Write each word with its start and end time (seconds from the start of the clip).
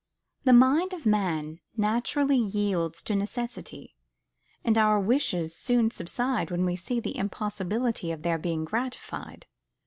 The 0.45 0.53
mind 0.53 0.93
of 0.93 1.05
man 1.05 1.59
naturally 1.77 2.35
yields 2.39 3.03
to 3.03 3.15
necessity; 3.15 3.95
and 4.63 4.75
our 4.75 4.99
wishes 4.99 5.55
soon 5.55 5.91
subside 5.91 6.49
when 6.49 6.65
we 6.65 6.75
see 6.75 6.99
the 6.99 7.15
impossibility 7.15 8.11
of 8.11 8.23
their 8.23 8.39
being 8.39 8.65
gratified. 8.65 9.45